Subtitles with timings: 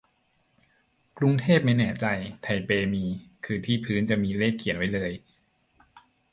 [1.17, 2.05] กรุงเทพไม่แน่ใจ
[2.43, 3.03] ไทเปมี
[3.45, 5.11] คือที่พื้นจะมีเลขเขียนไว้เลย